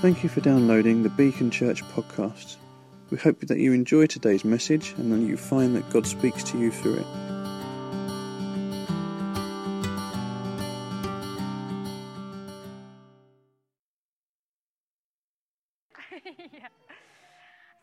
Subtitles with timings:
[0.00, 2.54] Thank you for downloading the Beacon Church podcast.
[3.10, 6.58] We hope that you enjoy today's message and that you find that God speaks to
[6.58, 7.06] you through it.
[16.52, 16.68] yeah.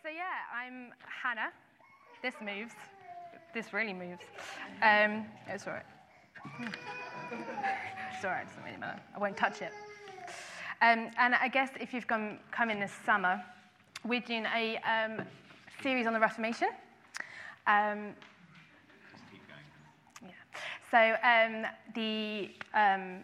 [0.02, 0.24] So yeah,
[0.56, 1.52] I'm Hannah.
[2.22, 2.74] This moves.
[3.54, 4.24] This really moves.
[4.82, 5.86] Um, it's all right.
[8.16, 8.44] It's all right.
[8.44, 9.02] It doesn't really matter.
[9.14, 9.74] I won't touch it.
[10.82, 13.44] Um, and I guess if you've come, come in this summer,
[14.04, 15.26] we're doing a um,
[15.82, 16.70] series on the Reformation.
[17.66, 18.14] Um,
[20.22, 20.32] yeah.
[20.92, 21.66] So um,
[21.96, 23.24] the um,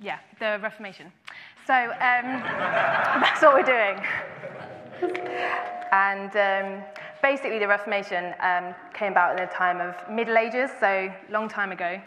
[0.00, 1.12] yeah, the Reformation.
[1.66, 1.88] So um,
[3.22, 4.02] that's what we're doing.
[5.92, 6.82] And
[7.22, 8.34] basically, the Reformation
[8.92, 12.00] came about in the time of Middle Ages, so long time ago.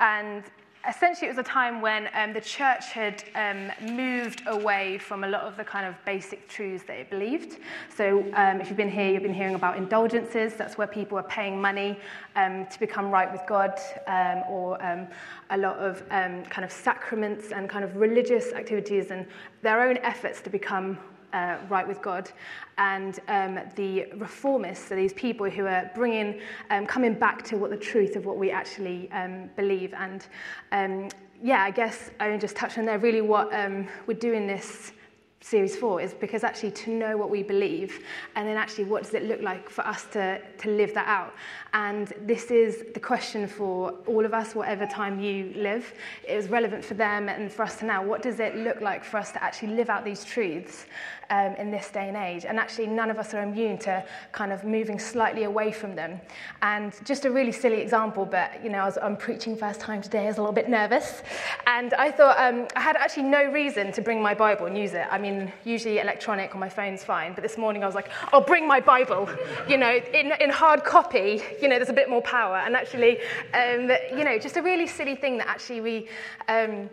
[0.00, 0.44] And
[0.86, 5.28] essentially, it was a time when um, the church had um, moved away from a
[5.28, 7.58] lot of the kind of basic truths that it believed.
[7.94, 10.54] So, um, if you've been here, you've been hearing about indulgences.
[10.54, 11.98] That's where people are paying money
[12.36, 15.06] um, to become right with God, um, or um,
[15.50, 19.26] a lot of kind of sacraments and kind of religious activities and
[19.62, 20.98] their own efforts to become
[21.32, 22.30] uh, right with God,
[22.76, 27.70] and um, the reformists, so these people who are bringing, um, coming back to what
[27.70, 29.94] the truth of what we actually um, believe.
[29.94, 30.26] And
[30.72, 31.08] um,
[31.42, 34.92] yeah, I guess I just touched on there really what um, we're doing this
[35.40, 38.04] series for is because actually to know what we believe
[38.34, 41.32] and then actually what does it look like for us to, to live that out.
[41.74, 45.94] And this is the question for all of us whatever time you live
[46.26, 49.04] it was relevant for them and for us to now what does it look like
[49.04, 50.86] for us to actually live out these truths
[51.30, 54.52] um, in this day and age and actually none of us are immune to kind
[54.52, 56.20] of moving slightly away from them
[56.62, 60.02] and just a really silly example but you know I was, I'm preaching first time
[60.02, 61.22] today I was a little bit nervous
[61.66, 64.94] and I thought um, I had actually no reason to bring my Bible and use
[64.94, 68.10] it I mean usually electronic on my phone's fine, but this morning I was like,
[68.32, 69.28] I'll bring my Bible.
[69.68, 72.56] You know, in, in hard copy, you know, there's a bit more power.
[72.56, 73.18] And actually,
[73.52, 76.08] um, you know, just a really silly thing that actually we
[76.48, 76.88] um,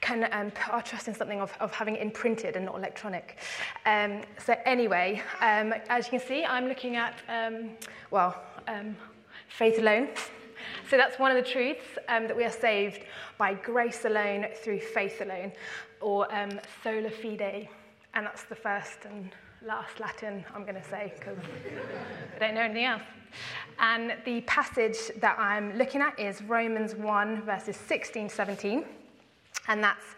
[0.00, 3.38] can um, put our trust in something of, of having it imprinted and not electronic.
[3.86, 7.70] Um, so anyway, um, as you can see, I'm looking at, um,
[8.10, 8.96] well, um,
[9.48, 10.08] faith alone.
[10.88, 13.04] So that's one of the truths um, that we are saved
[13.38, 15.52] by grace alone, through faith alone,
[16.00, 17.68] or um, sola fide.
[18.14, 19.30] And that's the first and
[19.66, 21.36] last Latin I'm going to say because
[22.36, 23.02] I don't know anything else.
[23.78, 28.84] And the passage that I'm looking at is Romans 1, verses 16 17.
[29.70, 30.16] And that's,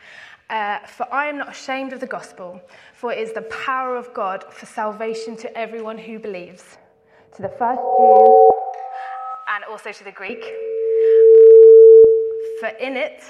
[0.48, 2.58] uh, For I am not ashamed of the gospel,
[2.94, 6.78] for it is the power of God for salvation to everyone who believes,
[7.36, 8.50] to the first Jew
[9.54, 10.42] and also to the Greek.
[12.60, 13.22] For in it,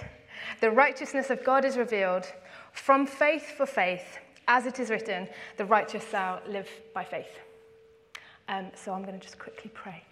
[0.61, 2.33] the righteousness of God is revealed
[2.71, 7.41] from faith for faith, as it is written, the righteous shall live by faith.
[8.49, 10.05] Um, so I'm going to just quickly pray.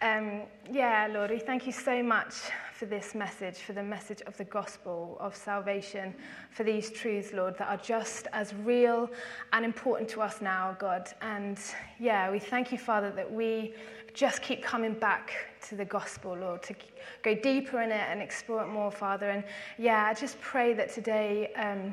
[0.00, 2.34] Um, yeah, Lord, we thank you so much
[2.72, 6.14] for this message, for the message of the gospel of salvation,
[6.52, 9.10] for these truths, Lord, that are just as real
[9.52, 11.12] and important to us now, God.
[11.20, 11.58] And
[11.98, 13.74] yeah, we thank you, Father, that we
[14.14, 15.32] just keep coming back
[15.68, 16.76] to the gospel, Lord, to
[17.24, 19.30] go deeper in it and explore it more, Father.
[19.30, 19.42] And
[19.78, 21.92] yeah, I just pray that today um,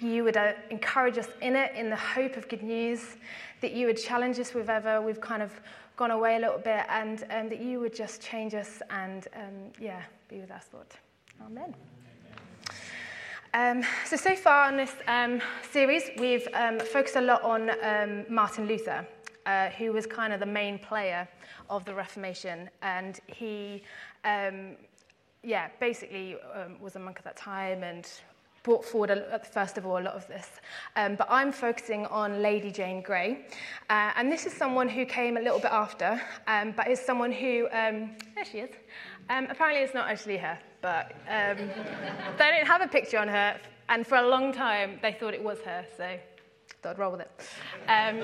[0.00, 3.16] you would uh, encourage us in it, in the hope of good news,
[3.60, 5.52] that you would challenge us with ever we've kind of
[5.96, 9.72] gone away a little bit, and um, that you would just change us and, um,
[9.80, 10.86] yeah, be with us, Lord.
[11.44, 11.74] Amen.
[13.54, 18.24] Um, so, so far in this um, series, we've um, focused a lot on um,
[18.28, 19.06] Martin Luther,
[19.44, 21.28] uh, who was kind of the main player
[21.68, 22.70] of the Reformation.
[22.80, 23.82] And he,
[24.24, 24.76] um,
[25.42, 28.08] yeah, basically um, was a monk at that time and
[28.62, 30.48] brought forward, a, first of all, a lot of this.
[30.96, 33.46] Um, but I'm focusing on Lady Jane Grey.
[33.90, 37.32] Uh, and this is someone who came a little bit after, um, but is someone
[37.32, 38.70] who, um, there she is.
[39.30, 41.56] Um, apparently it's not actually her, but um,
[42.38, 43.58] they don't have a picture on her.
[43.88, 46.18] And for a long time, they thought it was her, so
[46.82, 47.30] thought I'd roll with it.
[47.88, 48.22] Um,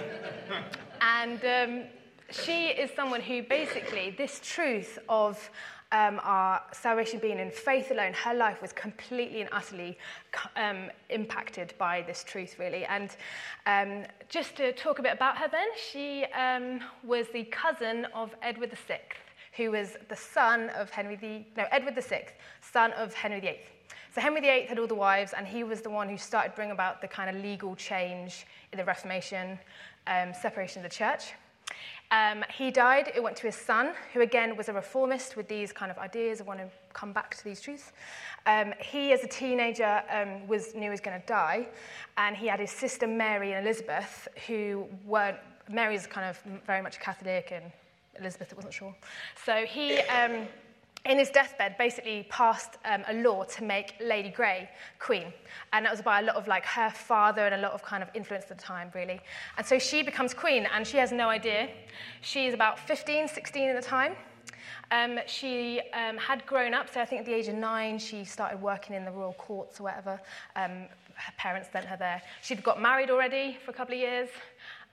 [1.00, 1.88] and
[2.30, 5.50] she is someone who basically, this truth of
[5.90, 9.96] um, our salvation being in faith alone, her life was completely and utterly
[10.56, 12.84] um, impacted by this truth, really.
[12.84, 13.16] And
[13.66, 18.34] um, just to talk a bit about her then, she um, was the cousin of
[18.42, 19.00] Edward VI,
[19.56, 22.26] who was the son of Henry the, no, Edward VI,
[22.60, 23.60] son of Henry VIII.
[24.14, 26.72] So Henry VIII had all the wives, and he was the one who started bringing
[26.72, 29.58] about the kind of legal change in the Reformation,
[30.06, 31.32] um, separation of the church.
[32.10, 35.72] Um, he died, it went to his son, who again was a reformist with these
[35.72, 37.92] kind of ideas of want to come back to these truths.
[38.46, 41.68] Um, he, as a teenager, um, was, knew he was going to die,
[42.16, 45.36] and he had his sister Mary and Elizabeth, who weren't,
[45.70, 47.64] Mary's kind of very much Catholic, and
[48.18, 48.94] Elizabeth wasn't sure.
[49.44, 50.48] So he, um,
[51.04, 54.68] in his deathbed, basically passed um, a law to make Lady Grey
[54.98, 55.32] queen.
[55.72, 58.02] And that was by a lot of like her father and a lot of kind
[58.02, 59.20] of influence at the time, really.
[59.56, 61.68] And so she becomes queen, and she has no idea.
[62.20, 64.16] She is about 15, 16 at the time.
[64.90, 68.24] Um, she um, had grown up, so I think at the age of nine, she
[68.24, 70.20] started working in the royal courts or whatever.
[70.56, 72.22] Um, her parents sent her there.
[72.42, 74.28] She'd got married already for a couple of years,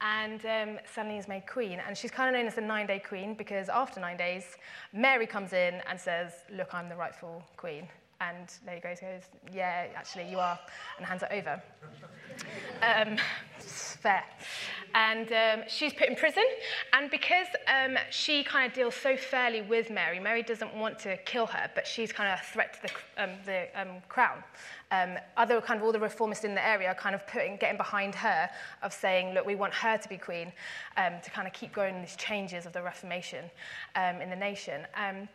[0.05, 1.81] and um, suddenly is made queen.
[1.85, 4.43] And she's kind of known as the nine day queen because after nine days,
[4.93, 7.87] Mary comes in and says, Look, I'm the rightful queen.
[8.21, 9.23] And Lady Grace goes,
[9.53, 10.57] Yeah, actually, you are,
[10.97, 11.61] and hands it over.
[12.81, 13.17] um,
[13.59, 14.23] fair.
[14.93, 16.43] And um, she's put in prison.
[16.93, 21.17] And because um, she kind of deals so fairly with Mary, Mary doesn't want to
[21.17, 24.43] kill her, but she's kind of a threat to the, um, the um, crown.
[24.91, 27.77] Um, other kind of all the reformists in the area are kind of putting, getting
[27.77, 28.49] behind her
[28.83, 30.53] of saying, look, we want her to be queen
[30.95, 33.45] um, to kind of keep going these changes of the Reformation
[33.95, 34.85] um, in the nation.
[34.95, 35.27] Um,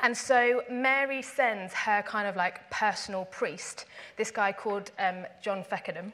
[0.00, 5.64] and so Mary sends her kind of like personal priest, this guy called um, John
[5.64, 6.12] Feckenham,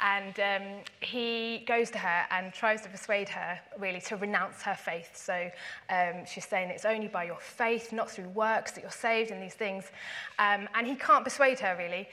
[0.00, 0.62] and um,
[1.00, 5.16] he goes to her and tries to persuade her, really, to renounce her faith.
[5.16, 5.50] So
[5.90, 9.42] um, she's saying it's only by your faith, not through works, that you're saved and
[9.42, 9.90] these things.
[10.38, 12.08] Um, and he can't persuade her, really.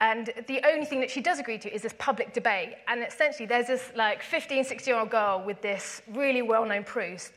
[0.00, 2.76] And the only thing that she does agree to is this public debate.
[2.86, 6.84] And essentially, there's this like 15, 16 year old girl with this really well known
[6.84, 7.32] priest,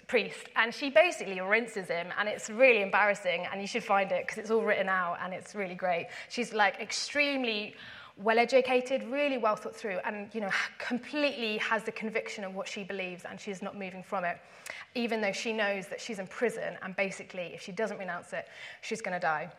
[0.56, 2.08] and she basically rinses him.
[2.20, 3.48] And it's really embarrassing.
[3.52, 6.08] And you should find it because it's all written out and it's really great.
[6.30, 7.76] She's like extremely
[8.18, 12.68] well educated, really well thought through, and you know, completely has the conviction of what
[12.68, 14.38] she believes and she's not moving from it,
[14.96, 18.48] even though she knows that she's in prison and basically, if she doesn't renounce it,
[18.82, 19.52] she's going to die.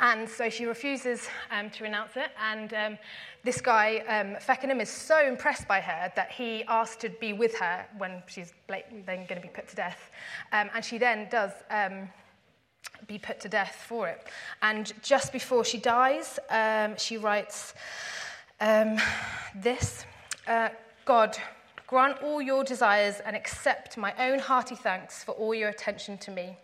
[0.00, 2.30] And so she refuses um, to renounce it.
[2.40, 2.98] And um,
[3.42, 7.56] this guy, um, Feckenham, is so impressed by her that he asks to be with
[7.56, 10.10] her when she's then going to be put to death.
[10.52, 12.08] Um, and she then does um,
[13.08, 14.28] be put to death for it.
[14.62, 17.74] And just before she dies, um, she writes
[18.60, 18.98] um,
[19.54, 20.04] this
[20.46, 20.68] uh,
[21.04, 21.36] God,
[21.86, 26.30] grant all your desires and accept my own hearty thanks for all your attention to
[26.30, 26.56] me.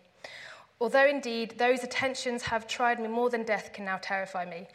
[0.81, 4.67] Although indeed those attentions have tried me more than death can now terrify me.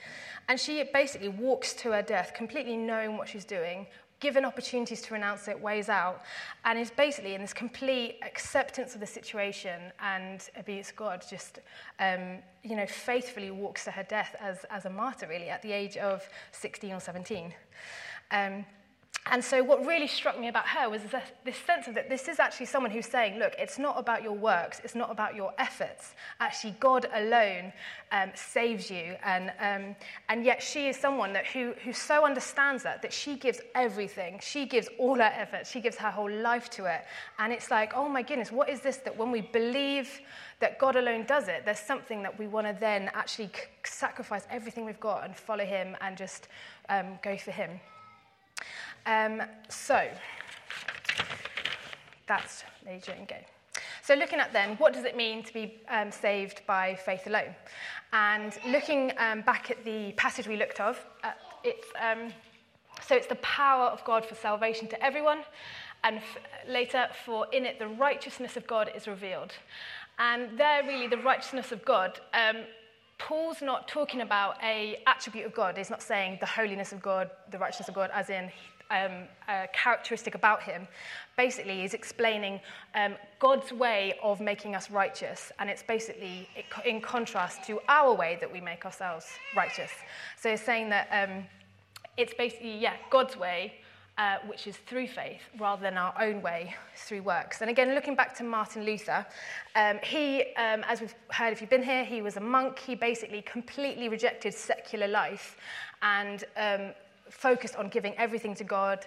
[0.49, 3.87] And she basically walks to her death, completely knowing what she's doing,
[4.19, 6.23] given opportunities to renounce it, weighs out,
[6.64, 11.58] and is basically in this complete acceptance of the situation and abuse God, just,
[11.99, 15.73] um, you know, faithfully walks to her death as, as a martyr, really, at the
[15.73, 17.52] age of 16 or 17.
[18.31, 18.64] Um,
[19.26, 21.02] and so, what really struck me about her was
[21.44, 24.32] this sense of that this is actually someone who's saying, Look, it's not about your
[24.32, 26.14] works, it's not about your efforts.
[26.40, 27.72] Actually, God alone
[28.12, 29.17] um, saves you.
[29.22, 29.94] And, um,
[30.31, 34.40] and yet, she is someone that, who, who so understands that, that she gives everything.
[34.43, 37.05] She gives all her efforts, she gives her whole life to it.
[37.38, 40.08] And it's like, Oh my goodness, what is this that when we believe
[40.61, 43.50] that God alone does it, there's something that we want to then actually
[43.84, 46.49] sacrifice everything we've got and follow Him and just
[46.88, 47.81] um, go for Him.
[49.06, 50.08] Um, so,
[52.26, 53.37] that's Major and Go.
[54.02, 57.55] So, looking at then, what does it mean to be um, saved by faith alone?
[58.12, 62.33] And looking um, back at the passage we looked of, uh, it's, um,
[63.07, 65.40] so it's the power of God for salvation to everyone,
[66.02, 66.38] and f-
[66.69, 69.52] later, for in it the righteousness of God is revealed.
[70.19, 72.21] And there, really, the righteousness of God.
[72.35, 72.62] Um,
[73.19, 75.76] Paul's not talking about a attribute of God.
[75.76, 78.50] He's not saying the holiness of God, the righteousness of God, as in
[78.90, 79.25] um,
[79.73, 80.87] characteristic about him.
[81.37, 82.61] Basically, he's explaining
[82.94, 86.49] um, God's way of making us righteous, and it's basically
[86.85, 89.90] in contrast to our way that we make ourselves righteous.
[90.40, 91.44] So he's saying that um,
[92.16, 93.75] it's basically, yeah, God's way,
[94.18, 97.62] uh, which is through faith, rather than our own way through works.
[97.62, 99.25] And again, looking back to Martin Luther,
[99.76, 102.78] um, he, um, as we've heard if you've been here, he was a monk.
[102.78, 105.56] He basically completely rejected secular life
[106.02, 106.92] and um,
[107.30, 109.06] focused on giving everything to God,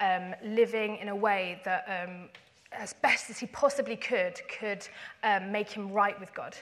[0.00, 2.28] um, living in a way that, um,
[2.76, 4.86] as best as he possibly could, could
[5.22, 6.56] um, make him right with God.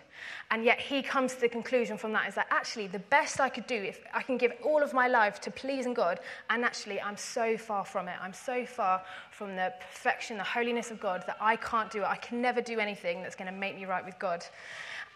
[0.51, 3.49] And yet he comes to the conclusion from that is that actually the best I
[3.49, 7.01] could do, if I can give all of my life to pleasing God, and actually
[7.01, 8.17] I'm so far from it.
[8.21, 12.07] I'm so far from the perfection, the holiness of God that I can't do it.
[12.07, 14.45] I can never do anything that's going to make me right with God.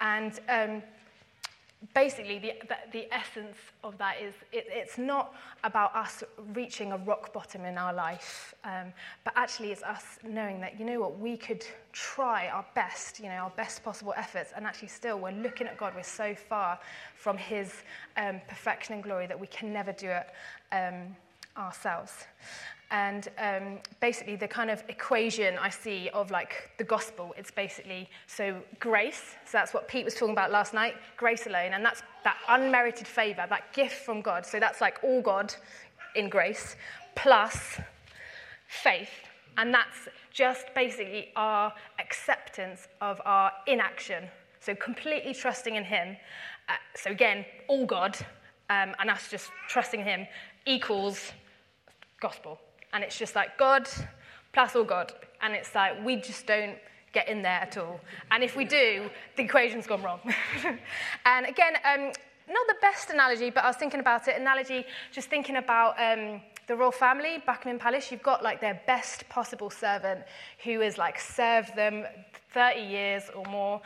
[0.00, 0.82] And um,
[1.94, 6.22] basically, the, the, the, essence of that is it, it's not about us
[6.54, 8.92] reaching a rock bottom in our life, um,
[9.24, 13.26] but actually it's us knowing that, you know what, we could try our best, you
[13.26, 16.78] know, our best possible efforts, and actually still we're looking at God, we're so far
[17.14, 17.72] from His
[18.16, 20.28] um, perfection and glory that we can never do it
[20.72, 21.16] um,
[21.56, 22.24] ourselves.
[22.90, 28.08] And um, basically, the kind of equation I see of like the gospel, it's basically
[28.28, 29.34] so grace.
[29.44, 31.72] So that's what Pete was talking about last night grace alone.
[31.74, 34.46] And that's that unmerited favor, that gift from God.
[34.46, 35.52] So that's like all God
[36.14, 36.76] in grace,
[37.16, 37.80] plus
[38.68, 39.10] faith.
[39.58, 44.28] And that's just basically our acceptance of our inaction.
[44.60, 46.16] So completely trusting in Him.
[46.68, 48.16] Uh, so again, all God,
[48.70, 50.26] um, and us just trusting Him
[50.66, 51.32] equals
[52.20, 52.60] gospel.
[52.96, 53.86] And it's just like God
[54.54, 55.12] plus all God.
[55.42, 56.78] And it's like we just don't
[57.12, 58.00] get in there at all.
[58.30, 60.20] And if we do, the equation's gone wrong.
[61.26, 62.10] and again, um,
[62.48, 64.40] not the best analogy, but I was thinking about it.
[64.40, 68.10] Analogy, just thinking about um, the royal family, Buckingham Palace.
[68.10, 70.20] You've got like their best possible servant
[70.64, 72.06] who has like served them
[72.54, 73.82] 30 years or more,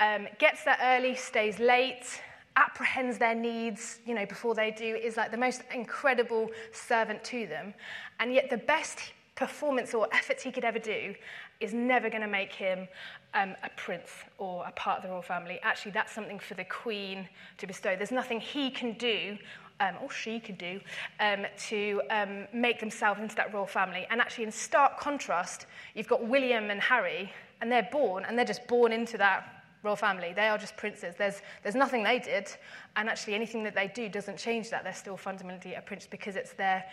[0.00, 2.20] um, gets there early, stays late,
[2.56, 7.46] apprehends their needs, you know, before they do, is like the most incredible servant to
[7.46, 7.74] them.
[8.18, 11.14] And yet the best performance or efforts he could ever do
[11.60, 12.88] is never going to make him
[13.34, 15.58] um, a prince or a part of the royal family.
[15.62, 17.28] Actually, that's something for the queen
[17.58, 17.96] to bestow.
[17.96, 19.38] There's nothing he can do
[19.80, 20.80] um, or she could do
[21.20, 24.06] um, to um, make themselves into that royal family.
[24.10, 28.44] And actually, in stark contrast, you've got William and Harry, and they're born, and they're
[28.44, 30.32] just born into that royal family.
[30.34, 31.14] They are just princes.
[31.16, 32.48] There's, there's nothing they did,
[32.96, 34.84] and actually anything that they do doesn't change that.
[34.84, 36.84] They're still fundamentally a prince because it's their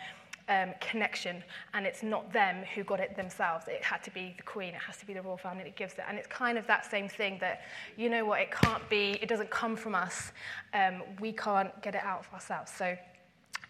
[0.48, 3.66] um, connection, and it's not them who got it themselves.
[3.68, 5.94] It had to be the queen, it has to be the royal family that gives
[5.94, 6.04] it.
[6.08, 7.62] And it's kind of that same thing that,
[7.96, 10.32] you know what, it can't be, it doesn't come from us.
[10.72, 12.72] Um, we can't get it out of ourselves.
[12.72, 12.96] So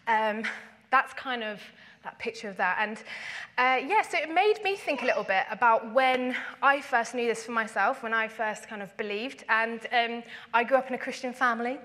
[0.07, 0.43] um,
[0.89, 1.59] that's kind of
[2.03, 2.77] that picture of that.
[2.79, 2.97] And
[3.57, 7.27] uh, yeah, so it made me think a little bit about when I first knew
[7.27, 9.43] this for myself, when I first kind of believed.
[9.49, 11.77] And um, I grew up in a Christian family,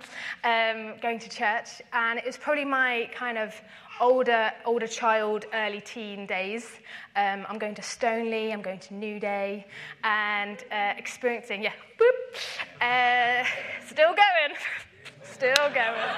[0.44, 3.60] um, going to church, and it was probably my kind of
[4.00, 6.70] older, older child, early teen days.
[7.16, 9.66] Um, I'm going to Stoneleigh, I'm going to New Day,
[10.02, 12.36] and uh, experiencing, yeah, boop,
[12.80, 13.44] uh,
[13.86, 14.56] still going,
[15.22, 16.10] still going.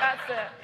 [0.00, 0.59] That's it.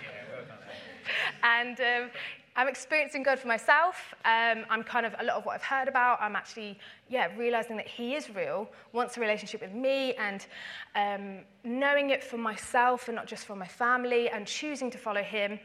[1.42, 2.10] And um,
[2.58, 4.14] I'm experiencing God for myself.
[4.24, 6.22] Um, I'm kind of a lot of what I've heard about.
[6.22, 6.78] I'm actually,
[7.10, 10.46] yeah, realizing that He is real, wants a relationship with me, and
[10.94, 15.22] um, knowing it for myself and not just for my family, and choosing to follow
[15.22, 15.60] Him.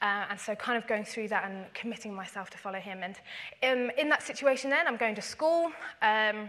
[0.00, 3.00] Uh, and so, kind of going through that and committing myself to follow Him.
[3.02, 3.16] And
[3.64, 5.72] um, in that situation, then I'm going to school.
[6.00, 6.48] Um,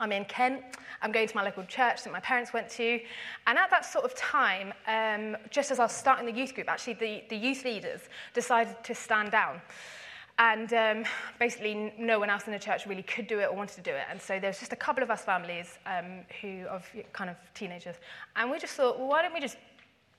[0.00, 0.62] I'm in Kent.
[1.02, 3.00] I'm going to my local church that my parents went to.
[3.46, 6.68] And at that sort of time, um, just as I was starting the youth group,
[6.68, 8.00] actually the, the youth leaders
[8.34, 9.60] decided to stand down.
[10.38, 11.04] And um,
[11.38, 13.90] basically, no one else in the church really could do it or wanted to do
[13.90, 14.04] it.
[14.10, 17.36] And so there was just a couple of us families um, who, of kind of
[17.52, 17.96] teenagers.
[18.36, 19.58] And we just thought, well, why don't we just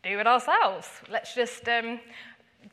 [0.03, 0.87] do it ourselves?
[1.09, 1.99] Let's just um,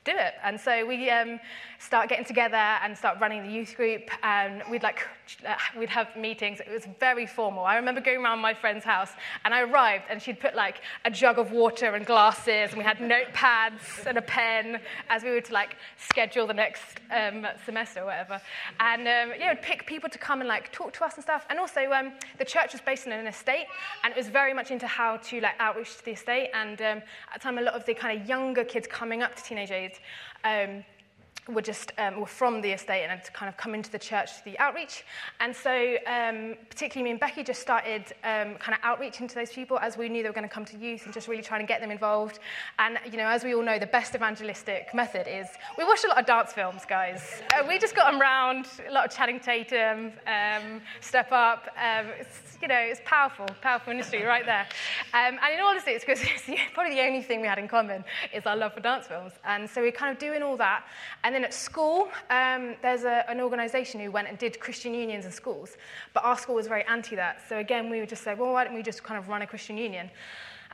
[0.04, 0.34] do it.
[0.42, 1.40] And so we um,
[1.78, 4.10] start getting together and start running the youth group.
[4.22, 5.06] And we'd like
[5.46, 6.60] uh, we'd have meetings.
[6.60, 7.64] It was very formal.
[7.64, 9.10] I remember going around my friend's house,
[9.44, 12.84] and I arrived, and she'd put like a jug of water and glasses, and we
[12.84, 18.00] had notepads and a pen as we were to like schedule the next um, semester
[18.00, 18.40] or whatever.
[18.80, 21.46] And um, yeah, would pick people to come and like talk to us and stuff.
[21.50, 23.66] And also, um, the church was based in an estate,
[24.04, 26.50] and it was very much into how to like outreach to the estate.
[26.54, 27.02] And um,
[27.32, 29.70] at the time, a lot of the kind of younger kids coming up to teenage
[29.78, 29.96] age
[30.44, 30.84] um,
[31.48, 33.98] were just um, were from the estate and had to kind of come into the
[33.98, 35.04] church to the outreach.
[35.40, 39.50] And so, um, particularly me and Becky just started um, kind of outreaching to those
[39.50, 41.60] people as we knew they were going to come to youth and just really trying
[41.60, 42.38] to get them involved.
[42.78, 46.08] And you know, as we all know, the best evangelistic method is we watch a
[46.08, 47.42] lot of dance films, guys.
[47.54, 51.68] Uh, we just got them round, a lot of Channing Tatum, um, Step Up.
[51.76, 52.06] Um,
[52.60, 54.66] you know, it's powerful, powerful industry right there.
[55.14, 57.68] Um, and in all honesty, it's because it's probably the only thing we had in
[57.68, 59.32] common is our love for dance films.
[59.44, 60.84] And so we're kind of doing all that.
[61.22, 65.24] And then at school, um, there's a, an organisation who went and did Christian unions
[65.24, 65.76] in schools,
[66.12, 67.40] but our school was very anti that.
[67.48, 69.46] So again, we would just say, well, why don't we just kind of run a
[69.46, 70.10] Christian union?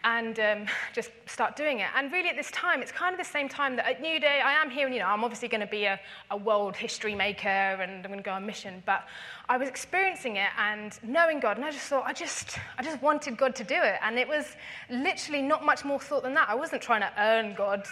[0.04, 1.86] and um, just start doing it.
[1.96, 4.42] And really, at this time, it's kind of the same time that at New Day,
[4.44, 5.98] I am here, and you know, I'm obviously going to be a,
[6.30, 8.82] a world history maker, and I'm going to go on mission.
[8.84, 9.06] But
[9.48, 13.00] I was experiencing it and knowing God, and I just thought, I just, I just
[13.00, 13.94] wanted God to do it.
[14.02, 14.44] And it was
[14.90, 16.50] literally not much more thought than that.
[16.50, 17.90] I wasn't trying to earn God's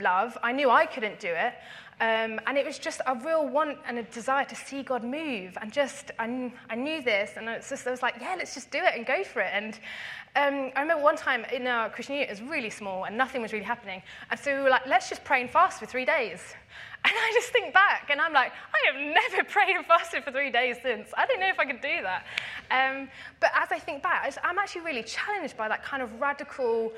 [0.00, 0.36] love.
[0.42, 1.54] I knew I couldn't do it.
[2.00, 5.56] Um, and it was just a real want and a desire to see God move.
[5.60, 8.70] And just, I, I knew this, and it's just, I was like, yeah, let's just
[8.70, 9.50] do it and go for it.
[9.52, 9.78] And
[10.36, 13.40] um, I remember one time in our Christian unit, it was really small and nothing
[13.40, 14.02] was really happening.
[14.30, 16.40] And so we were like, let's just pray and fast for three days.
[17.06, 20.32] And I just think back and I'm like, I have never prayed and fasted for
[20.32, 21.10] three days since.
[21.14, 22.24] I don't know if I could do that.
[22.70, 23.10] Um,
[23.40, 26.92] but as I think back, I'm actually really challenged by that kind of radical,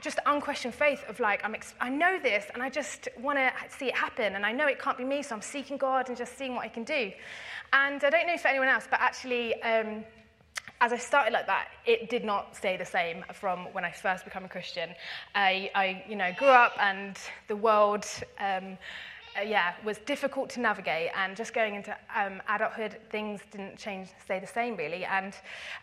[0.00, 3.52] just unquestioned faith of like, I'm ex- I know this and I just want to
[3.76, 4.34] see it happen.
[4.34, 6.64] And I know it can't be me, so I'm seeking God and just seeing what
[6.64, 7.12] I can do.
[7.72, 10.04] And I don't know for anyone else, but actually, um,
[10.80, 14.24] as I started like that, it did not stay the same from when I first
[14.24, 14.90] became a Christian.
[15.34, 17.16] I, I you know, grew up and
[17.48, 18.06] the world,
[18.38, 18.76] um,
[19.38, 21.10] uh, yeah, was difficult to navigate.
[21.14, 25.04] And just going into um, adulthood, things didn't change, stay the same really.
[25.04, 25.34] And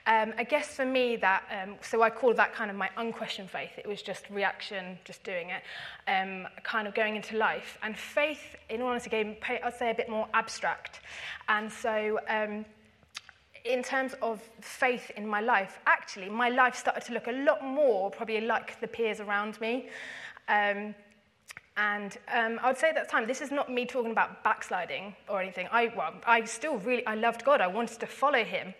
[0.08, 3.50] um, I guess for me, that um, so I call that kind of my unquestioned
[3.50, 3.72] faith.
[3.78, 5.64] It was just reaction, just doing it,
[6.08, 7.78] um, kind of going into life.
[7.84, 11.02] And faith, in all honesty, I'd say a bit more abstract.
[11.48, 12.20] And so.
[12.28, 12.66] Um,
[13.66, 17.64] in terms of faith in my life, actually, my life started to look a lot
[17.64, 19.88] more probably like the peers around me.
[20.50, 20.94] Um,
[21.75, 25.15] and um, I would say at that time, this is not me talking about backsliding
[25.27, 25.68] or anything.
[25.72, 27.62] I, well, I still really, I loved God.
[27.62, 28.75] I wanted to follow him.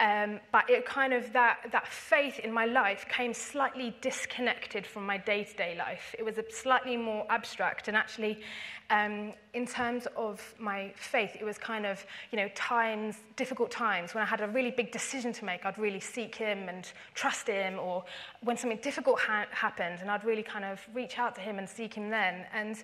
[0.00, 5.06] Um, but it kind of, that, that faith in my life came slightly disconnected from
[5.06, 6.14] my day-to-day life.
[6.18, 7.86] It was a slightly more abstract.
[7.86, 8.42] And actually,
[8.90, 14.14] um, in terms of my faith, it was kind of, you know, times, difficult times
[14.14, 17.46] when I had a really big decision to make, I'd really seek him and trust
[17.46, 18.04] him, or
[18.42, 21.68] when something difficult ha- happened, and I'd really kind of reach out to him and
[21.68, 22.44] seek him then.
[22.52, 22.82] And,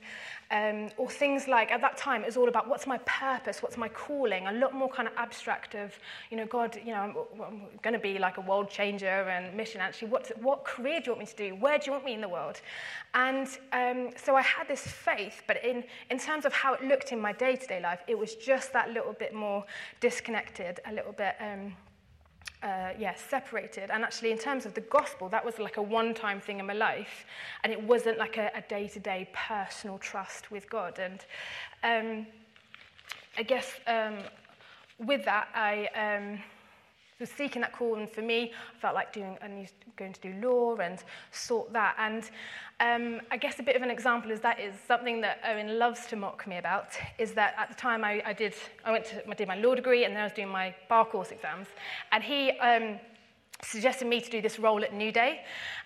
[0.52, 3.76] um, or things like, at that time, it was all about what's my purpose, what's
[3.76, 5.98] my calling, a lot more kind of abstract of,
[6.30, 9.54] you know, God, you know, I'm, I'm going to be like a world changer and
[9.56, 11.54] mission, actually, what, what career do you want me to do?
[11.56, 12.60] Where do you want me in the world?
[13.14, 17.12] And um, so I had this faith, but in, in terms of how it looked
[17.12, 19.64] in my day to day life, it was just that little bit more
[20.00, 21.34] disconnected, a little bit.
[21.40, 21.76] Um,
[22.62, 23.88] uh, yeah, separated.
[23.90, 26.66] And actually, in terms of the gospel, that was like a one time thing in
[26.66, 27.24] my life.
[27.64, 30.98] And it wasn't like a day to day personal trust with God.
[30.98, 31.24] And
[31.82, 32.26] um,
[33.38, 34.18] I guess um,
[34.98, 35.88] with that, I.
[35.94, 36.40] Um,
[37.20, 38.52] was seeking that calling for me.
[38.76, 41.94] I felt like doing I was going to do law and sort that.
[41.98, 42.30] And
[42.80, 46.06] um, I guess a bit of an example is that is something that Owen loves
[46.06, 48.54] to mock me about is that at the time I, I did
[48.84, 51.04] I went to I did my law degree and then I was doing my bar
[51.04, 51.68] course exams,
[52.12, 52.50] and he.
[52.58, 52.98] Um,
[53.62, 55.42] suggested me to do this role at New Day.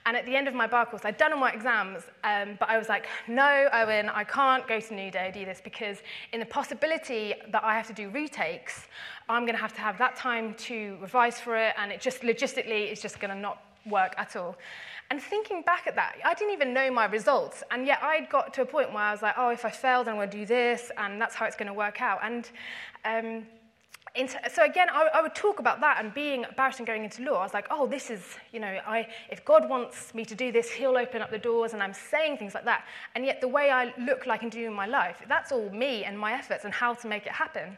[0.07, 2.69] And at the end of my bar course, I'd done all my exams, um, but
[2.69, 5.99] I was like, no, Owen, I can't go to New Day do this because
[6.33, 8.87] in the possibility that I have to do retakes,
[9.29, 12.21] I'm going to have to have that time to revise for it, and it just
[12.21, 14.57] logistically is just going to not work at all.
[15.11, 18.53] And thinking back at that, I didn't even know my results, and yet I'd got
[18.55, 20.37] to a point where I was like, oh, if I fail, then I'm going to
[20.39, 22.21] do this, and that's how it's going to work out.
[22.23, 22.51] And
[23.05, 23.47] um,
[24.17, 27.41] so again, I, I, would talk about that and being about and going into law.
[27.41, 28.23] I was like, oh, this is,
[28.53, 31.73] you know, I, if God wants me to do this, he'll open up the doors,
[31.73, 32.85] and I'm saying things like that.
[33.17, 36.05] And yet the way I look like and do in my life, that's all me
[36.05, 37.77] and my efforts and how to make it happen.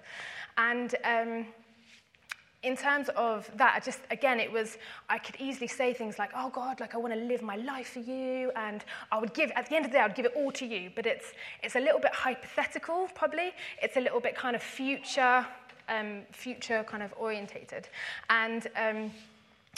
[0.58, 1.46] And um,
[2.62, 4.76] in terms of that, I just again, it was,
[5.08, 7.94] I could easily say things like, oh God, like I want to live my life
[7.94, 8.52] for you.
[8.56, 10.66] And I would give, at the end of the day, I'd give it all to
[10.66, 10.90] you.
[10.94, 13.52] But it's, it's a little bit hypothetical, probably.
[13.80, 15.46] It's a little bit kind of future
[15.88, 17.88] um, future kind of orientated.
[18.30, 19.10] And um,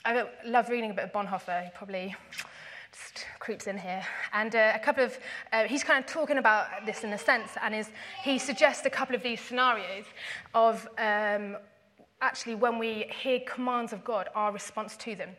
[0.05, 1.65] I love reading a bit of Bonhoeffer.
[1.65, 2.15] He probably
[2.93, 4.05] just creeps in here.
[4.33, 5.19] And uh, a couple of,
[5.53, 7.91] uh, he's kind of talking about this in a sense, and is,
[8.23, 10.05] he suggests a couple of these scenarios
[10.55, 11.57] of um,
[12.21, 15.31] actually when we hear commands of God, our response to them.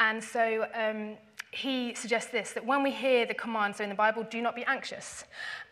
[0.00, 1.16] And so um,
[1.52, 4.64] he suggests this that when we hear the commands in the Bible, do not be
[4.64, 5.24] anxious.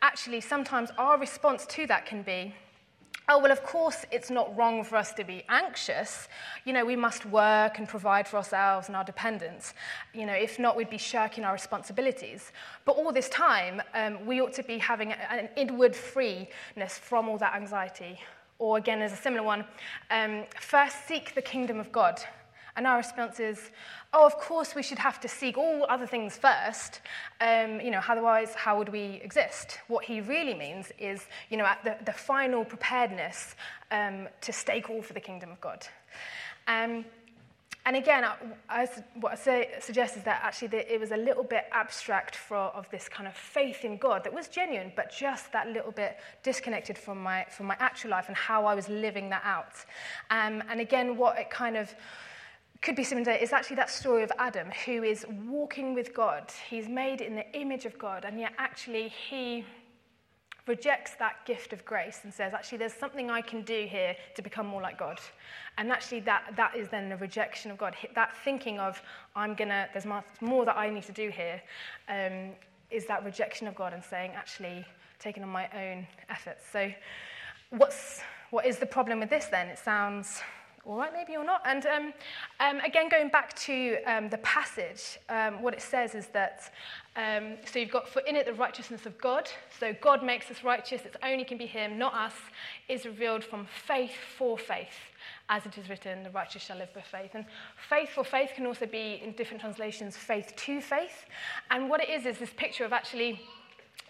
[0.02, 2.54] Actually, sometimes our response to that can be,
[3.30, 6.28] oh, well, of course, it's not wrong for us to be anxious.
[6.64, 9.72] You know, we must work and provide for ourselves and our dependents.
[10.12, 12.50] You know, if not, we'd be shirking our responsibilities.
[12.84, 17.38] But all this time, um, we ought to be having an inward freeness from all
[17.38, 18.18] that anxiety.
[18.58, 19.64] Or again, there's a similar one
[20.10, 22.20] um, first seek the kingdom of God.
[22.76, 23.70] And our response is,
[24.12, 27.00] oh, of course we should have to seek all other things first.
[27.40, 29.78] Um, you know, otherwise, how would we exist?
[29.88, 33.56] What he really means is, you know, the, the final preparedness
[33.90, 35.86] um, to stake all for the kingdom of God.
[36.66, 37.04] Um,
[37.86, 38.24] and again,
[38.68, 42.56] I, what I say, suggest is that actually it was a little bit abstract for,
[42.56, 46.18] of this kind of faith in God that was genuine, but just that little bit
[46.42, 49.72] disconnected from my, from my actual life and how I was living that out.
[50.30, 51.94] Um, and again, what it kind of
[52.82, 56.50] could be similar is actually that story of Adam, who is walking with God.
[56.68, 59.64] He's made in the image of God, and yet actually he
[60.66, 64.42] rejects that gift of grace and says, actually, there's something I can do here to
[64.42, 65.18] become more like God.
[65.78, 67.96] And actually, that, that is then a rejection of God.
[68.14, 69.02] That thinking of,
[69.34, 70.06] I'm going to, there's
[70.40, 71.60] more that I need to do here,
[72.08, 72.52] um,
[72.90, 74.84] is that rejection of God and saying, actually,
[75.18, 76.64] taking on my own efforts.
[76.72, 76.90] So,
[77.70, 79.68] what's, what is the problem with this then?
[79.68, 80.40] It sounds
[80.86, 81.60] all right, maybe you're not.
[81.66, 82.12] And um,
[82.58, 86.72] um, again, going back to um, the passage, um, what it says is that,
[87.16, 89.50] um, so you've got for in it the righteousness of God.
[89.78, 91.02] So God makes us righteous.
[91.04, 92.32] It only can be Him, not us,
[92.88, 94.88] is revealed from faith for faith.
[95.50, 97.32] As it is written, the righteous shall live by faith.
[97.34, 97.44] And
[97.88, 101.26] faith for faith can also be, in different translations, faith to faith.
[101.70, 103.42] And what it is, is this picture of actually,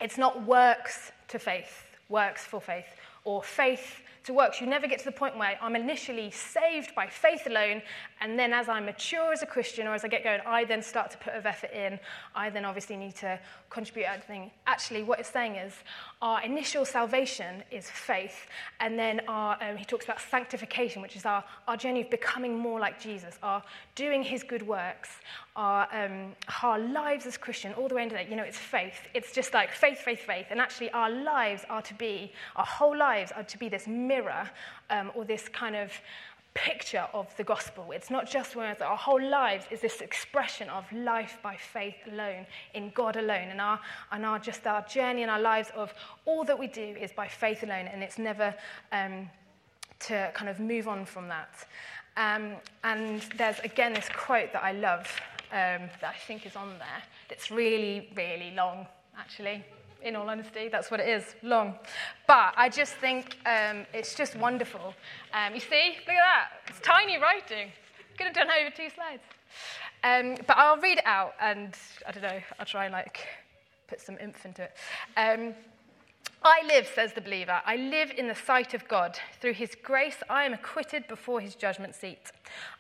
[0.01, 2.87] it's not works to faith, works for faith,
[3.25, 4.61] or faith to works.
[4.61, 7.83] You never get to the point where I'm initially saved by faith alone,
[8.21, 10.83] and then as I mature as a Christian or as I get going, I then
[10.83, 11.99] start to put of effort in.
[12.35, 13.39] I then obviously need to
[13.71, 14.51] contribute everything.
[14.67, 15.73] Actually, what it's saying is
[16.21, 18.47] our initial salvation is faith,
[18.81, 22.57] and then our, um, he talks about sanctification, which is our, our journey of becoming
[22.57, 23.63] more like Jesus, our
[23.95, 25.09] doing his good works,
[25.61, 28.99] our, um, our lives as Christian, all the way into that, you know, it's faith.
[29.13, 30.47] It's just like faith, faith, faith.
[30.49, 34.49] And actually, our lives are to be, our whole lives are to be this mirror
[34.89, 35.93] um, or this kind of
[36.55, 37.93] picture of the gospel.
[37.93, 42.47] It's not just words, our whole lives is this expression of life by faith alone,
[42.73, 43.49] in God alone.
[43.51, 43.79] And our,
[44.13, 45.93] and our just our journey and our lives of
[46.25, 48.55] all that we do is by faith alone, and it's never
[48.93, 49.29] um,
[50.09, 51.67] to kind of move on from that.
[52.17, 55.07] Um, and there's again this quote that I love
[55.53, 57.03] um, that I think is on there.
[57.29, 58.87] It's really, really long,
[59.19, 59.65] actually.
[60.03, 61.75] In all honesty, that's what it is, long.
[62.27, 64.95] But I just think um, it's just wonderful.
[65.35, 66.49] Um, you see, look at that.
[66.69, 67.71] It's tiny writing.
[68.17, 69.23] Could have done over two slides.
[70.03, 71.75] Um, but I'll read it out and,
[72.07, 73.27] I don't know, I'll try and like
[73.89, 74.73] put some info into it.
[75.17, 75.55] Um,
[76.43, 77.61] I live, says the believer.
[77.67, 79.19] I live in the sight of God.
[79.41, 82.33] Through his grace, I am acquitted before his judgment seat.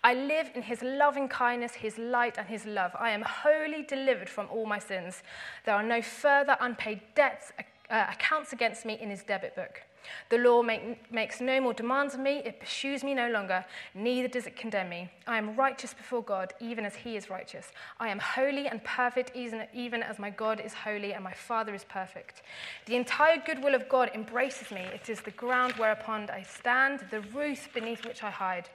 [0.03, 2.92] I live in his loving kindness, his light, and his love.
[2.99, 5.23] I am wholly delivered from all my sins.
[5.66, 7.53] There are no further unpaid debts,
[7.90, 9.83] uh, accounts against me in his debit book.
[10.28, 14.28] The law make, makes no more demands of me, it pursues me no longer, neither
[14.28, 15.10] does it condemn me.
[15.26, 17.72] I am righteous before God, even as he is righteous.
[17.98, 21.84] I am holy and perfect, even as my God is holy and my Father is
[21.84, 22.42] perfect.
[22.86, 24.80] The entire goodwill of God embraces me.
[24.80, 28.68] It is the ground whereupon I stand, the roof beneath which I hide.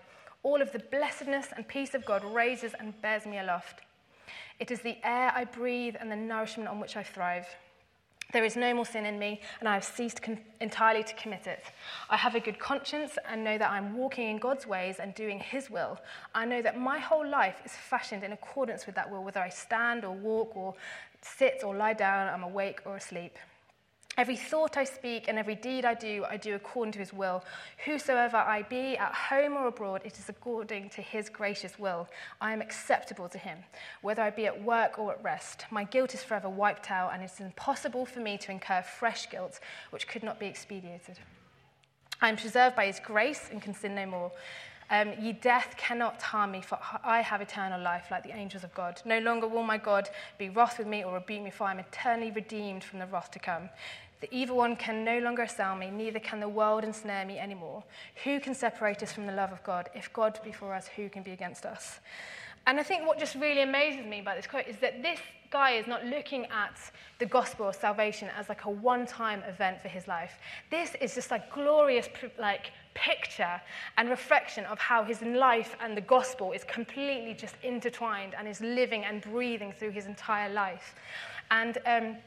[0.43, 3.81] All of the blessedness and peace of God raises and bears me aloft.
[4.59, 7.47] It is the air I breathe and the nourishment on which I thrive.
[8.35, 11.47] There is no more sin in me, and I have ceased con- entirely to commit
[11.47, 11.63] it.
[12.09, 15.39] I have a good conscience and know that I'm walking in God's ways and doing
[15.39, 15.97] His will.
[16.33, 19.47] I know that my whole life is fashioned in accordance with that will, whether I
[19.47, 20.75] stand or walk or
[21.21, 23.37] sit or lie down, I'm awake or asleep.
[24.17, 27.43] Every thought I speak and every deed I do, I do according to his will.
[27.83, 32.07] Whosoever I be, at home or abroad, it is according to his gracious will.
[32.39, 33.57] I am acceptable to him,
[34.01, 35.65] whether I be at work or at rest.
[35.69, 39.29] My guilt is forever wiped out, and it is impossible for me to incur fresh
[39.29, 41.19] guilt, which could not be expedited.
[42.21, 44.31] I am preserved by his grace and can sin no more.
[44.91, 48.73] Um, ye death cannot harm me, for I have eternal life, like the angels of
[48.75, 49.01] God.
[49.03, 51.79] No longer will my God be wroth with me or rebuke me, for I am
[51.79, 53.69] eternally redeemed from the wrath to come.
[54.21, 57.83] The evil one can no longer assail me, neither can the world ensnare me anymore.
[58.23, 59.89] Who can separate us from the love of God?
[59.93, 61.99] If God be for us, who can be against us?
[62.67, 65.19] And I think what just really amazes me about this quote is that this
[65.51, 66.79] guy is not looking at
[67.19, 70.39] the gospel of salvation as like a one-time event for his life.
[70.71, 73.61] This is just a glorious like picture
[73.97, 78.61] and reflection of how his life and the gospel is completely just intertwined and is
[78.61, 80.95] living and breathing through his entire life.
[81.51, 82.17] And um,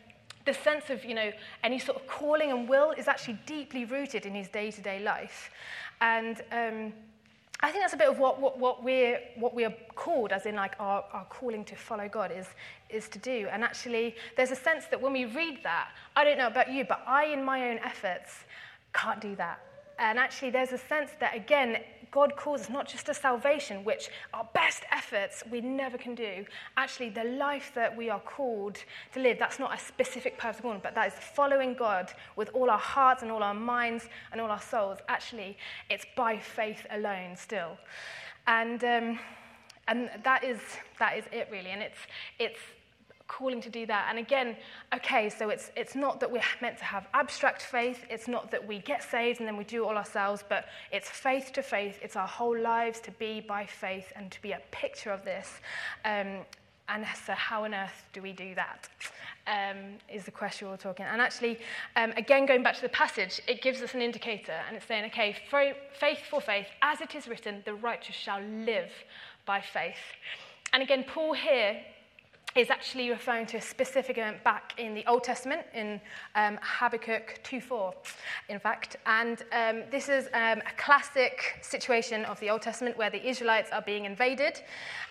[0.48, 1.30] the sense of, you know,
[1.62, 5.50] any sort of calling and will is actually deeply rooted in his day-to-day life.
[6.00, 6.92] And um,
[7.60, 10.46] I think that's a bit of what, what, what, we're, what we are called, as
[10.46, 12.46] in like our, our calling to follow God, is,
[12.88, 13.48] is to do.
[13.52, 16.84] And actually, there's a sense that when we read that, I don't know about you,
[16.84, 18.30] but I, in my own efforts,
[18.94, 19.60] can't do that.
[19.98, 24.08] And actually, there's a sense that, again, God calls us not just to salvation, which
[24.34, 26.44] our best efforts we never can do.
[26.76, 28.78] Actually, the life that we are called
[29.12, 32.70] to live, that's not a specific purpose of but that is following God with all
[32.70, 34.98] our hearts and all our minds and all our souls.
[35.08, 35.56] Actually,
[35.90, 37.76] it's by faith alone still.
[38.46, 39.18] And, um,
[39.86, 40.58] and that, is,
[40.98, 41.70] that is it, really.
[41.70, 41.98] And it's,
[42.38, 42.60] it's
[43.28, 44.06] calling to do that.
[44.08, 44.56] And again,
[44.94, 48.66] okay, so it's, it's not that we're meant to have abstract faith, it's not that
[48.66, 51.98] we get saved and then we do it all ourselves, but it's faith to faith.
[52.02, 55.60] It's our whole lives to be by faith and to be a picture of this.
[56.04, 56.44] Um,
[56.88, 58.88] and so, how on earth do we do that?
[59.46, 61.06] Um, is the question we're talking.
[61.06, 61.58] And actually,
[61.96, 65.04] um, again, going back to the passage, it gives us an indicator, and it's saying,
[65.06, 65.36] okay,
[65.98, 68.90] faith for faith, as it is written, the righteous shall live
[69.46, 69.96] by faith.
[70.72, 71.80] And again, Paul here
[72.58, 76.00] is actually referring to a specific event back in the Old Testament, in
[76.34, 77.94] um, Habakkuk 2.4,
[78.48, 78.96] in fact.
[79.06, 83.70] And um, this is um, a classic situation of the Old Testament where the Israelites
[83.70, 84.60] are being invaded.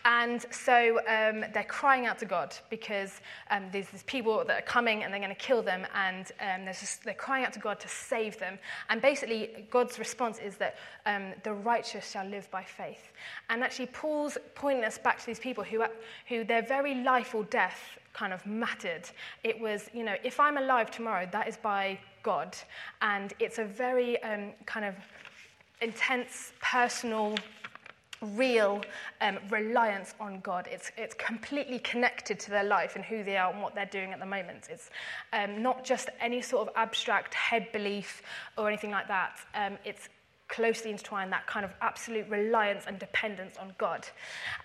[0.09, 3.19] And so um, they're crying out to God because
[3.51, 5.85] um, there's these people that are coming and they're going to kill them.
[5.93, 8.57] And um, just, they're crying out to God to save them.
[8.89, 10.77] And basically, God's response is that
[11.43, 13.11] the righteous shall live by faith.
[13.49, 15.83] And actually, Paul's pointing us back to these people who,
[16.29, 19.09] who their very life or death kind of mattered.
[19.43, 22.55] It was, you know, if I'm alive tomorrow, that is by God.
[23.01, 24.95] And it's a very um, kind of
[25.81, 27.35] intense, personal,
[28.21, 28.81] real
[29.21, 30.67] um, reliance on God.
[30.71, 34.13] It's, it's completely connected to their life and who they are and what they're doing
[34.13, 34.67] at the moment.
[34.69, 34.89] It's
[35.33, 38.21] um, not just any sort of abstract head belief
[38.57, 39.37] or anything like that.
[39.53, 40.09] Um, it's
[40.47, 44.07] closely intertwined, that kind of absolute reliance and dependence on God.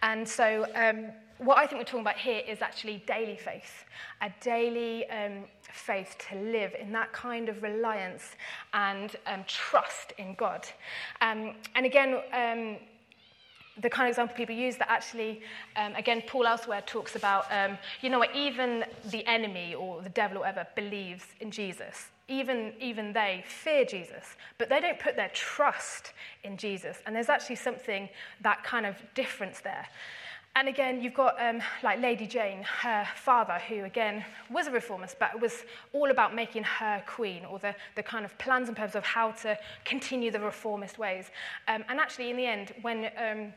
[0.03, 1.07] And so um,
[1.39, 3.85] what I think we're talking about here is actually daily faith,
[4.21, 8.37] a daily um, faith to live in that kind of reliance
[8.75, 10.67] and um, trust in God.
[11.21, 12.77] Um, and again, um,
[13.81, 15.41] the kind of example people use that actually,
[15.77, 20.11] um, again, Paul elsewhere talks about, um, you know what, even the enemy or the
[20.11, 22.09] devil or whatever believes in Jesus.
[22.29, 26.13] Even, even they fear Jesus, but they don't put their trust
[26.45, 26.99] in Jesus.
[27.07, 28.09] And there's actually something,
[28.43, 29.87] that kind of difference there.
[30.55, 35.19] And again, you've got um, like Lady Jane, her father, who again was a reformist,
[35.19, 38.77] but it was all about making her queen, or the, the kind of plans and
[38.77, 41.31] purposes of how to continue the reformist ways.
[41.69, 43.55] Um, and actually, in the end, when um,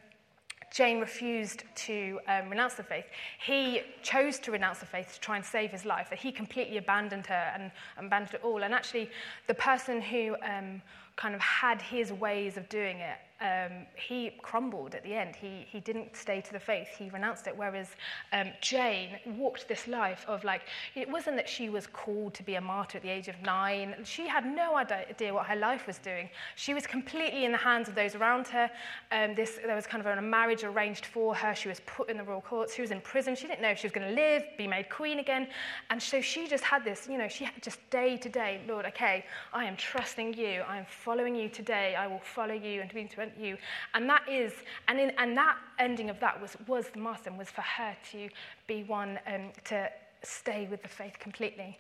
[0.75, 3.05] Jane refused to um, renounce the faith.
[3.45, 6.77] He chose to renounce the faith to try and save his life, that he completely
[6.77, 8.63] abandoned her and abandoned it all.
[8.63, 9.09] And actually,
[9.47, 10.81] the person who um,
[11.15, 15.35] kind of had his ways of doing it um, he crumbled at the end.
[15.35, 16.87] He, he didn't stay to the faith.
[16.97, 17.57] He renounced it.
[17.57, 17.89] Whereas
[18.31, 20.61] um, Jane walked this life of like,
[20.95, 23.95] it wasn't that she was called to be a martyr at the age of nine.
[24.03, 26.29] She had no idea what her life was doing.
[26.55, 28.69] She was completely in the hands of those around her.
[29.11, 31.55] Um, this, there was kind of a marriage arranged for her.
[31.55, 32.75] She was put in the royal courts.
[32.75, 33.35] She was in prison.
[33.35, 35.47] She didn't know if she was going to live, be made queen again.
[35.89, 38.85] And so she just had this, you know, she had just day to day, Lord,
[38.85, 40.63] okay, I am trusting you.
[40.67, 41.95] I am following you today.
[41.95, 43.57] I will follow you and be to you?
[43.93, 44.53] And that is,
[44.87, 47.95] and, in, and that ending of that was, was the Mass and was for her
[48.11, 48.29] to
[48.67, 49.89] be one um, to
[50.23, 51.79] stay with the faith completely.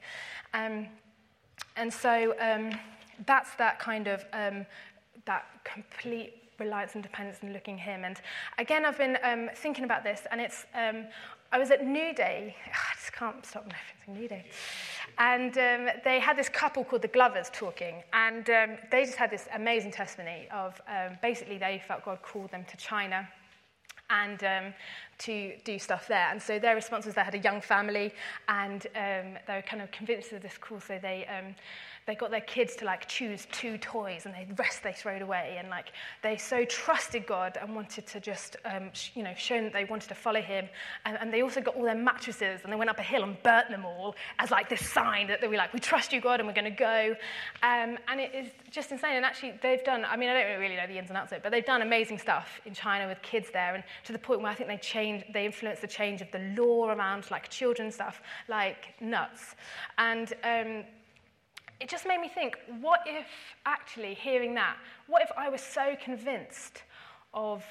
[0.53, 0.87] Um,
[1.77, 2.71] and so um,
[3.25, 4.65] that's that kind of um,
[5.25, 8.05] that complete reliance and dependence and looking him.
[8.05, 8.19] And
[8.57, 11.05] again, I've been um, thinking about this, and it's um,
[11.51, 12.55] I was at New Day.
[12.67, 14.45] I just can't stop referencing New Day.
[15.17, 19.31] And um, they had this couple called the Glovers talking, and um, they just had
[19.31, 23.27] this amazing testimony of um, basically they felt God called them to China
[24.09, 24.73] and um,
[25.19, 26.27] to do stuff there.
[26.29, 28.13] And so their response was they had a young family,
[28.49, 31.55] and um, they were kind of convinced of this call, so they um,
[32.05, 35.57] they got their kids to like choose two toys and the rest they throwed away.
[35.59, 35.87] And like
[36.21, 39.85] they so trusted god and wanted to just um, sh- you know show that they
[39.85, 40.67] wanted to follow him.
[41.05, 43.41] And, and they also got all their mattresses and they went up a hill and
[43.43, 46.39] burnt them all as like this sign that they were like we trust you god
[46.39, 47.15] and we're going to go.
[47.63, 49.15] Um, and it is just insane.
[49.15, 51.37] And actually they've done i mean i don't really know the ins and outs of
[51.37, 54.41] it but they've done amazing stuff in china with kids there and to the point
[54.41, 57.91] where i think they changed they influenced the change of the law around like children
[57.91, 59.55] stuff like nuts.
[59.97, 60.83] And um,
[61.79, 63.27] it just made me think what if,
[63.65, 66.83] actually, hearing that, what if I was so convinced
[67.33, 67.63] of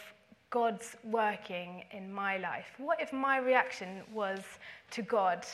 [0.50, 2.66] God's working in my life?
[2.78, 4.40] What if my reaction was
[4.92, 5.44] to God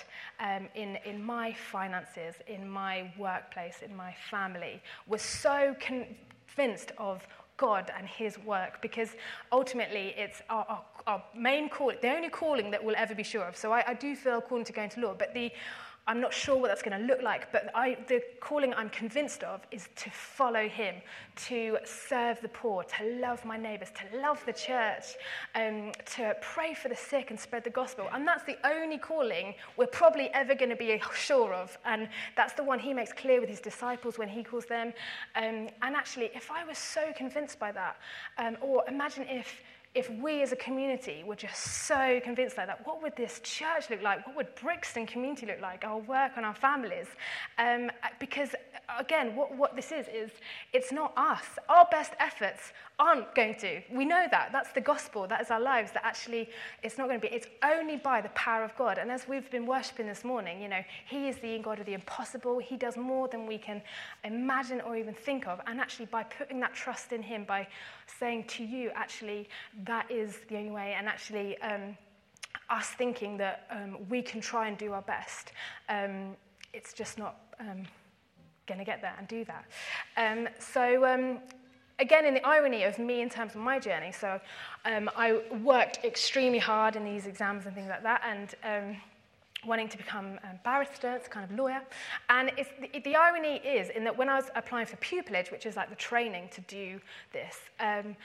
[0.40, 7.26] um, in, in my finances, in my workplace, in my family, was so convinced of
[7.56, 9.10] God and His work because
[9.52, 13.44] ultimately it's our, our, our main call, the only calling that we'll ever be sure
[13.44, 13.56] of.
[13.56, 15.52] So I, I do feel called to go into law, but the
[16.06, 19.42] I'm not sure what that's going to look like, but I, the calling I'm convinced
[19.42, 20.96] of is to follow him,
[21.46, 25.16] to serve the poor, to love my neighbours, to love the church,
[25.54, 28.08] um, to pray for the sick and spread the gospel.
[28.12, 31.78] And that's the only calling we're probably ever going to be sure of.
[31.84, 34.92] And that's the one he makes clear with his disciples when he calls them.
[35.36, 37.96] Um, and actually, if I was so convinced by that,
[38.38, 42.86] um, or imagine if if we as a community were just so convinced like that,
[42.86, 44.24] what would this church look like?
[44.24, 45.84] What would Brixton community look like?
[45.84, 47.06] Our work and our families.
[47.58, 48.54] Um, because,
[49.00, 50.30] again, what, what this is, is
[50.72, 51.44] it's not us.
[51.68, 53.80] Our best efforts aren't going to.
[53.90, 54.50] We know that.
[54.52, 55.26] That's the gospel.
[55.26, 55.90] That is our lives.
[55.92, 56.50] That actually,
[56.84, 57.34] it's not going to be.
[57.34, 58.98] It's only by the power of God.
[58.98, 61.94] And as we've been worshipping this morning, you know, He is the God of the
[61.94, 62.58] impossible.
[62.58, 63.82] He does more than we can
[64.22, 65.60] imagine or even think of.
[65.66, 67.66] And actually, by putting that trust in Him, by
[68.18, 69.48] saying to you, actually,
[69.84, 71.96] that is the only way, and actually, um,
[72.68, 75.52] us thinking that um, we can try and do our best,
[75.88, 76.36] um,
[76.72, 77.82] it's just not um,
[78.66, 79.64] going to get there and do that.
[80.16, 81.40] Um, so, um,
[81.98, 84.40] again, in the irony of me in terms of my journey, so
[84.84, 88.96] um, I worked extremely hard in these exams and things like that, and um,
[89.66, 91.82] wanting to become a barrister, it's kind of lawyer.
[92.28, 95.66] And it's, the, the irony is in that when I was applying for pupillage, which
[95.66, 97.00] is like the training to do
[97.32, 98.16] this, um,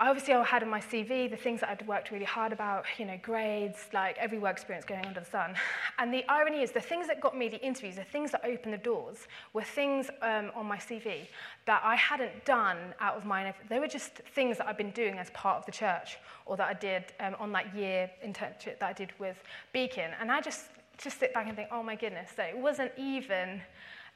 [0.00, 2.84] I obviously I had on my CV the things that I'd worked really hard about,
[2.98, 5.54] you know, grades, like every work experience going under the sun.
[5.98, 8.74] And the irony is the things that got me the interviews, the things that opened
[8.74, 11.28] the doors, were things um, on my CV
[11.66, 13.54] that I hadn't done out of my.
[13.68, 16.68] They were just things that I'd been doing as part of the church or that
[16.68, 19.36] I did um, on that year internship that I did with
[19.72, 20.10] Beacon.
[20.20, 20.66] And I just,
[20.98, 23.62] just sit back and think, oh my goodness, so it wasn't even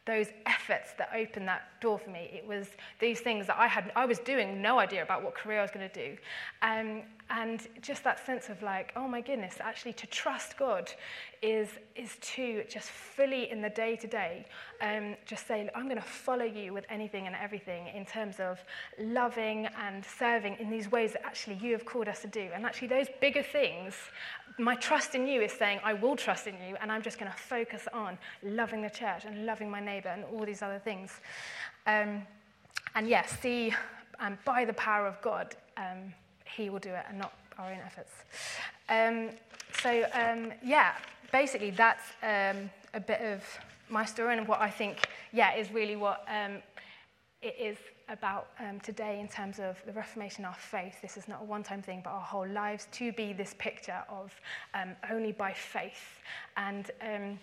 [0.08, 2.30] those efforts that opened that door for me.
[2.32, 2.66] It was
[2.98, 5.70] these things that I had, I was doing no idea about what career I was
[5.70, 6.16] going to do.
[6.62, 10.90] Um, and just that sense of like, oh my goodness, actually to trust God
[11.42, 14.46] is, is to just fully in the day to day,
[15.26, 18.58] just say, I'm going to follow you with anything and everything in terms of
[18.98, 22.48] loving and serving in these ways that actually you have called us to do.
[22.54, 23.92] And actually, those bigger things,
[24.58, 27.30] my trust in you is saying, I will trust in you, and I'm just going
[27.30, 31.12] to focus on loving the church and loving my neighbor and all these other things.
[31.86, 32.26] Um,
[32.94, 33.74] and yes, yeah, see,
[34.20, 36.12] um, by the power of God, um,
[36.56, 38.12] He will do it and not our own efforts.
[38.88, 39.30] Um,
[39.80, 40.94] so, um, yeah,
[41.30, 43.44] basically, that's um, a bit of
[43.88, 46.26] my story and what I think, yeah, is really what
[47.40, 47.76] it is
[48.08, 51.00] about um, today in terms of the Reformation, our faith.
[51.02, 54.02] This is not a one time thing, but our whole lives to be this picture
[54.08, 54.34] of
[54.74, 56.20] um, only by faith.
[56.56, 57.38] And, um,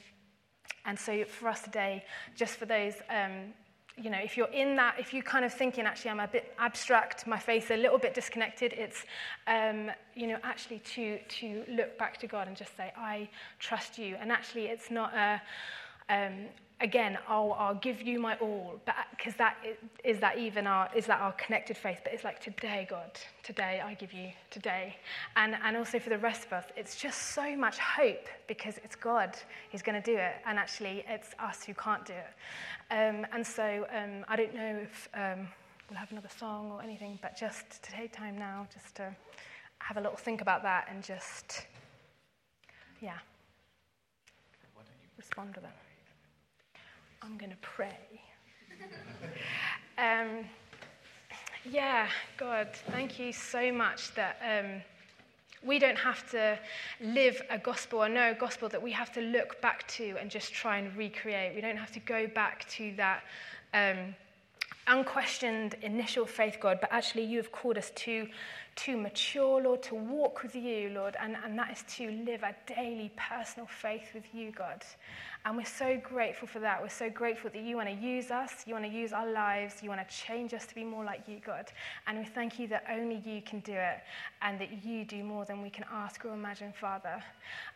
[0.86, 2.04] and so for us today,
[2.36, 3.54] just for those um,
[3.98, 6.54] you know, if you're in that, if you're kind of thinking, actually, I'm a bit
[6.60, 9.06] abstract, my faith a little bit disconnected, it's,
[9.48, 13.98] um, you know, actually to, to look back to God and just say, I trust
[13.98, 14.18] you.
[14.20, 15.42] And actually, it's not a,
[16.10, 16.48] um,
[16.82, 19.58] again, I'll, I'll give you my all, but because that
[20.04, 22.02] is that even our is that our connected faith.
[22.04, 23.12] But it's like today, God,
[23.44, 24.98] today I give you today,
[25.36, 28.96] and and also for the rest of us, it's just so much hope because it's
[28.96, 29.38] God
[29.72, 32.34] who's going to do it, and actually it's us who can't do it.
[32.92, 35.48] Um, and so um, I don't know if um,
[35.90, 39.16] we'll have another song or anything, but just to take time now, just to
[39.80, 41.66] have a little think about that and just
[43.02, 43.18] yeah
[45.18, 45.85] respond to that.
[47.26, 48.22] I'm going to pray.
[49.98, 50.46] um,
[51.72, 52.08] yeah,
[52.38, 54.82] God, thank you so much that um,
[55.64, 56.60] we don't have to
[57.02, 60.30] live a gospel or know a gospel that we have to look back to and
[60.30, 61.56] just try and recreate.
[61.56, 63.24] We don't have to go back to that
[63.74, 64.14] um,
[64.86, 68.28] unquestioned initial faith, God, but actually you have called us to,
[68.76, 72.54] to mature, Lord, to walk with you, Lord, and, and that is to live a
[72.68, 74.84] daily personal faith with you, God.
[75.46, 76.82] And we're so grateful for that.
[76.82, 79.82] We're so grateful that you want to use us, you want to use our lives,
[79.82, 81.72] you want to change us to be more like you, God.
[82.08, 84.00] And we thank you that only you can do it
[84.42, 87.24] and that you do more than we can ask or imagine, Father.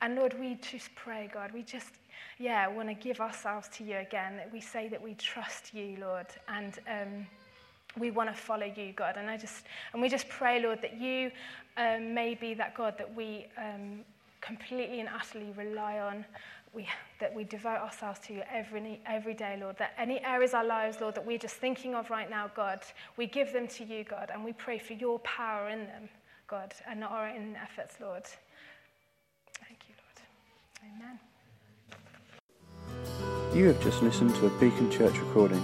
[0.02, 1.92] And Lord, we just pray, God, we just,
[2.40, 5.96] yeah, want to give ourselves to you again, that we say that we trust you,
[6.02, 6.28] Lord.
[6.50, 7.28] And, um,
[7.98, 9.16] we want to follow you, God.
[9.18, 11.32] And I just and we just pray, Lord, that you
[11.78, 14.02] um, may be that God that we um,
[14.42, 16.26] completely and utterly rely on
[16.74, 16.88] we,
[17.20, 19.78] that we devote ourselves to you every, every day, Lord.
[19.78, 22.82] That any areas of our lives, Lord, that we're just thinking of right now, God,
[23.18, 26.10] we give them to you, God, and we pray for your power in them,
[26.48, 28.24] God, and not our own efforts, Lord.
[29.68, 30.20] Thank you, Lord.
[30.96, 31.20] Amen.
[33.56, 35.64] You have just listened to a Beacon Church recording.